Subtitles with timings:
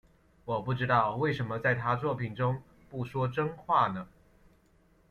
[0.45, 4.07] 我不知道为什么在他作品中不说真话呢？